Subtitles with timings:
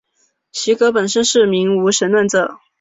[0.51, 2.57] 席格本身是名无神论者。